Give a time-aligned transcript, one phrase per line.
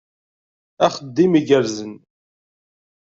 [0.85, 1.93] Axeddim igerrzen!